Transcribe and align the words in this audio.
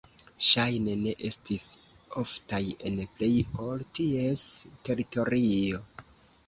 Ŝajne 0.43 0.95
ne 1.01 1.13
estis 1.29 1.65
oftaj 2.23 2.63
en 2.91 2.99
plej 3.19 3.31
el 3.67 3.87
ties 4.01 4.45
teritorio. 4.89 5.89